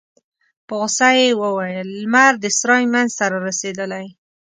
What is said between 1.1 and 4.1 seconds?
يې وویل: لمر د سرای مينځ ته رارسيدلی.